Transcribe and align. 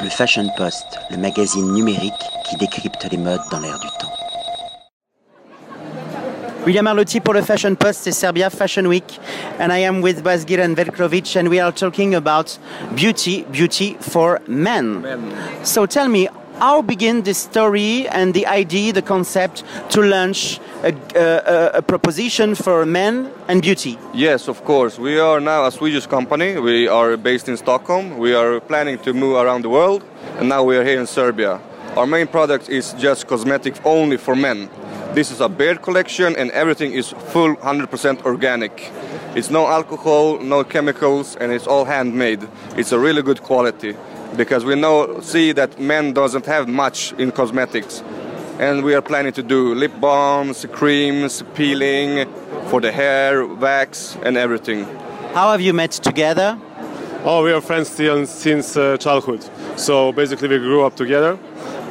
Le 0.00 0.08
Fashion 0.08 0.48
Post, 0.56 0.86
le 1.10 1.16
magazine 1.16 1.72
numérique 1.72 2.12
qui 2.48 2.56
décrypte 2.56 3.04
les 3.10 3.16
modes 3.16 3.40
dans 3.50 3.58
l'air 3.58 3.78
du 3.80 3.88
temps. 3.98 4.12
William 6.64 6.86
Arlotti 6.86 7.18
pour 7.18 7.34
le 7.34 7.42
Fashion 7.42 7.74
Post, 7.74 8.02
c'est 8.04 8.12
Serbia 8.12 8.48
Fashion 8.48 8.84
Week, 8.86 9.18
and 9.58 9.72
I 9.72 9.84
am 9.84 10.00
with 10.00 10.22
Basgiran 10.22 10.74
Velkrovic, 10.74 11.36
and 11.36 11.48
we 11.48 11.58
are 11.58 11.72
talking 11.72 12.14
about 12.14 12.58
beauty, 12.94 13.44
beauty 13.50 13.96
for 14.00 14.40
men. 14.46 15.00
Men. 15.00 15.20
So 15.64 15.86
tell 15.86 16.08
me, 16.08 16.28
how 16.58 16.82
begin 16.82 17.22
this 17.22 17.38
story 17.38 18.08
and 18.08 18.34
the 18.34 18.46
idea, 18.46 18.92
the 18.92 19.02
concept 19.02 19.64
to 19.90 20.02
launch 20.02 20.60
a, 20.82 20.92
a, 21.14 21.78
a 21.78 21.82
proposition 21.82 22.54
for 22.54 22.84
men 22.84 23.30
and 23.48 23.62
beauty? 23.62 23.98
Yes, 24.12 24.48
of 24.48 24.64
course. 24.64 24.98
We 24.98 25.18
are 25.18 25.40
now 25.40 25.66
a 25.66 25.72
Swedish 25.72 26.06
company. 26.06 26.58
We 26.58 26.88
are 26.88 27.16
based 27.16 27.48
in 27.48 27.56
Stockholm. 27.56 28.18
We 28.18 28.34
are 28.34 28.60
planning 28.60 28.98
to 29.00 29.12
move 29.12 29.36
around 29.36 29.62
the 29.62 29.68
world, 29.68 30.04
and 30.38 30.48
now 30.48 30.64
we 30.64 30.76
are 30.76 30.84
here 30.84 31.00
in 31.00 31.06
Serbia. 31.06 31.60
Our 31.96 32.06
main 32.06 32.26
product 32.26 32.68
is 32.68 32.92
just 32.94 33.26
cosmetic 33.26 33.74
only 33.84 34.16
for 34.16 34.36
men. 34.36 34.68
This 35.18 35.32
is 35.32 35.40
a 35.40 35.48
beard 35.48 35.82
collection, 35.82 36.36
and 36.36 36.48
everything 36.52 36.92
is 36.92 37.08
full 37.08 37.56
100% 37.56 38.24
organic. 38.24 38.92
It's 39.34 39.50
no 39.50 39.66
alcohol, 39.66 40.38
no 40.38 40.62
chemicals, 40.62 41.34
and 41.34 41.50
it's 41.50 41.66
all 41.66 41.84
handmade. 41.86 42.46
It's 42.76 42.92
a 42.92 43.00
really 43.00 43.22
good 43.22 43.42
quality 43.42 43.96
because 44.36 44.64
we 44.64 44.76
know 44.76 45.18
see 45.20 45.50
that 45.54 45.80
men 45.80 46.12
doesn't 46.12 46.46
have 46.46 46.68
much 46.68 47.14
in 47.14 47.32
cosmetics 47.32 48.00
and 48.60 48.84
we 48.84 48.94
are 48.94 49.02
planning 49.02 49.32
to 49.32 49.42
do 49.42 49.74
lip 49.74 49.98
balms 50.00 50.64
creams 50.70 51.42
peeling 51.54 52.32
for 52.68 52.80
the 52.80 52.92
hair 52.92 53.44
wax 53.44 54.16
and 54.22 54.36
everything 54.36 54.84
How 55.34 55.50
have 55.50 55.60
you 55.60 55.72
met 55.72 55.90
together? 55.90 56.56
Oh, 57.24 57.42
we 57.42 57.50
are 57.52 57.60
friends 57.60 57.88
since, 57.88 58.30
since 58.30 58.76
uh, 58.76 58.96
childhood. 58.96 59.42
So 59.76 60.12
basically, 60.12 60.48
we 60.48 60.58
grew 60.58 60.84
up 60.86 60.94
together. 60.94 61.36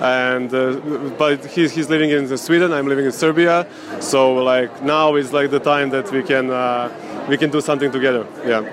And 0.02 0.54
uh, 0.54 0.76
but 1.18 1.46
he's, 1.46 1.72
he's 1.74 1.90
living 1.90 2.12
in 2.12 2.38
Sweden. 2.38 2.72
I'm 2.72 2.88
living 2.88 3.06
in 3.06 3.12
Serbia. 3.12 3.66
So 4.00 4.34
like 4.36 4.84
now 4.84 5.16
is 5.16 5.34
like 5.34 5.50
the 5.50 5.60
time 5.60 5.90
that 5.90 6.12
we 6.12 6.22
can 6.24 6.50
uh, 6.52 6.90
we 7.30 7.38
can 7.38 7.50
do 7.50 7.62
something 7.62 7.92
together. 7.92 8.26
Yeah. 8.46 8.64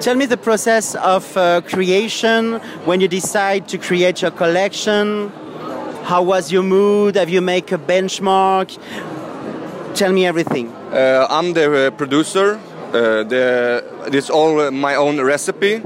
Tell 0.00 0.14
me 0.16 0.26
the 0.26 0.36
process 0.36 0.94
of 0.96 1.36
uh, 1.36 1.62
creation 1.62 2.54
when 2.84 3.00
you 3.00 3.08
decide 3.08 3.66
to 3.68 3.78
create 3.78 4.20
your 4.22 4.30
collection. 4.30 5.32
How 6.04 6.22
was 6.22 6.52
your 6.52 6.62
mood? 6.62 7.16
Have 7.16 7.30
you 7.30 7.40
make 7.40 7.72
a 7.72 7.78
benchmark? 7.78 8.76
Tell 9.94 10.12
me 10.12 10.26
everything. 10.26 10.68
uh, 10.92 11.26
i'm 11.30 11.52
the 11.54 11.66
uh, 11.86 11.90
producer 11.90 12.46
uh, 12.92 13.24
the 13.24 13.82
it's 14.12 14.30
all 14.30 14.60
uh, 14.60 14.70
my 14.70 14.94
own 14.96 15.20
recipe 15.20 15.82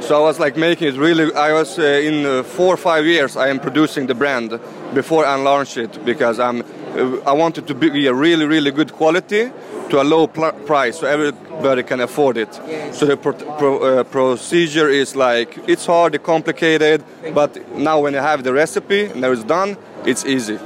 so 0.00 0.16
i 0.16 0.20
was 0.20 0.38
like 0.38 0.56
making 0.56 0.88
it 0.88 0.96
really 0.96 1.32
i 1.34 1.52
was 1.52 1.78
uh, 1.78 1.82
in 1.82 2.24
uh, 2.26 2.42
four 2.42 2.74
or 2.74 2.76
five 2.76 3.04
years 3.06 3.36
i 3.36 3.48
am 3.48 3.58
producing 3.58 4.06
the 4.06 4.14
brand 4.14 4.58
before 4.94 5.24
i 5.26 5.34
launched 5.34 5.76
it 5.76 6.04
because 6.04 6.38
i'm 6.40 6.60
uh, 6.62 7.20
i 7.26 7.32
wanted 7.32 7.66
to 7.66 7.74
be 7.74 8.06
a 8.06 8.14
really 8.14 8.46
really 8.46 8.70
good 8.70 8.92
quality 8.92 9.50
to 9.90 10.00
a 10.00 10.04
low 10.04 10.26
price 10.26 10.98
so 11.00 11.06
everybody 11.06 11.82
can 11.82 12.00
afford 12.00 12.36
it 12.36 12.52
so 12.92 13.06
the 13.06 13.16
pro- 13.16 13.32
pro- 13.58 13.82
uh, 14.00 14.04
procedure 14.04 14.88
is 14.88 15.16
like 15.16 15.58
it's 15.66 15.86
hard 15.86 16.14
it's 16.14 16.24
complicated 16.24 17.02
but 17.34 17.50
now 17.76 18.00
when 18.00 18.12
you 18.14 18.20
have 18.20 18.44
the 18.44 18.52
recipe 18.52 19.06
and 19.06 19.24
it's 19.24 19.44
done 19.44 19.76
it's 20.04 20.24
easy 20.24 20.58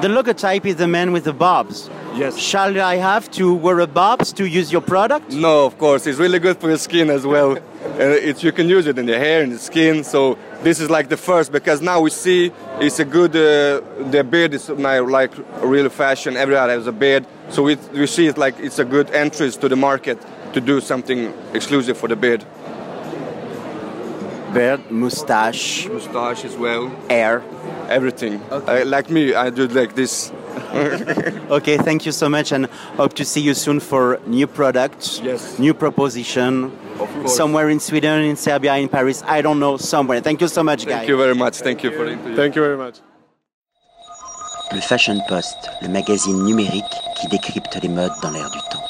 The 0.00 0.08
logotype 0.08 0.64
is 0.64 0.76
the 0.76 0.86
man 0.86 1.10
with 1.10 1.24
the 1.24 1.32
bobs. 1.32 1.90
Yes. 2.14 2.38
Shall 2.38 2.80
I 2.80 2.96
have 2.98 3.24
to 3.32 3.52
wear 3.52 3.80
a 3.80 3.86
bobs 3.88 4.32
to 4.34 4.44
use 4.44 4.70
your 4.70 4.80
product? 4.80 5.32
No, 5.32 5.66
of 5.66 5.76
course, 5.76 6.06
it's 6.06 6.20
really 6.20 6.38
good 6.38 6.56
for 6.60 6.68
your 6.68 6.78
skin 6.78 7.10
as 7.10 7.26
well. 7.26 7.58
uh, 7.98 8.02
it's, 8.28 8.42
you 8.44 8.52
can 8.52 8.68
use 8.68 8.86
it 8.86 8.96
in 8.98 9.06
the 9.06 9.18
hair 9.18 9.42
and 9.42 9.52
the 9.52 9.58
skin. 9.58 10.04
So 10.04 10.38
this 10.62 10.78
is 10.80 10.88
like 10.88 11.08
the 11.08 11.16
first 11.16 11.50
because 11.52 11.80
now 11.82 12.00
we 12.00 12.10
see 12.10 12.52
it's 12.80 12.98
a 13.00 13.04
good. 13.04 13.30
Uh, 13.34 13.80
the 14.10 14.22
beard 14.24 14.54
is 14.54 14.68
now 14.68 15.04
like 15.04 15.32
real 15.62 15.88
fashion. 15.88 16.36
Everyone 16.36 16.68
has 16.68 16.86
a 16.86 16.92
beard, 16.92 17.26
so 17.50 17.62
we, 17.62 17.74
we 17.92 18.06
see 18.06 18.26
it 18.28 18.38
like 18.38 18.58
it's 18.60 18.78
a 18.78 18.84
good 18.84 19.10
entrance 19.10 19.56
to 19.58 19.68
the 19.68 19.76
market 19.76 20.18
to 20.52 20.60
do 20.60 20.80
something 20.80 21.34
exclusive 21.54 21.98
for 21.98 22.08
the 22.08 22.16
beard. 22.16 22.44
Beard, 24.54 24.90
mustache, 24.90 25.86
Mustache 25.88 26.44
as 26.46 26.56
well, 26.56 26.88
hair. 27.10 27.42
everything. 27.90 28.40
Uh, 28.50 28.82
like 28.86 29.10
me, 29.10 29.34
I 29.34 29.50
do 29.50 29.66
like 29.68 29.94
this. 29.94 30.32
Okay, 31.50 31.76
thank 31.78 32.04
you 32.06 32.12
so 32.12 32.28
much, 32.28 32.52
and 32.52 32.66
hope 32.96 33.14
to 33.14 33.24
see 33.24 33.40
you 33.40 33.54
soon 33.54 33.80
for 33.80 34.20
new 34.26 34.46
products, 34.46 35.20
Yes. 35.24 35.58
new 35.58 35.72
proposition, 35.74 36.70
somewhere 37.26 37.68
in 37.70 37.80
Sweden, 37.80 38.22
in 38.24 38.36
Serbia, 38.36 38.76
in 38.76 38.88
Paris. 38.88 39.22
I 39.26 39.40
don't 39.42 39.58
know, 39.58 39.76
somewhere. 39.78 40.20
Thank 40.20 40.40
you 40.40 40.48
so 40.48 40.62
much, 40.62 40.84
guys. 40.84 40.98
Thank 40.98 41.08
you 41.08 41.16
very 41.16 41.34
much. 41.34 41.58
Thank 41.60 41.82
you 41.84 41.90
for 41.90 42.04
the 42.04 42.12
interview. 42.12 42.36
Thank 42.36 42.56
you 42.56 42.62
very 42.62 42.76
much. 42.76 43.00
Le 44.72 44.80
Fashion 44.82 45.18
Post, 45.28 45.56
le 45.80 45.88
magazine 45.88 46.44
numérique 46.44 46.84
qui 47.18 47.26
décrypte 47.28 47.78
les 47.82 47.88
modes 47.88 48.12
dans 48.22 48.30
l'air 48.30 48.50
du 48.50 48.58
temps. 48.70 48.84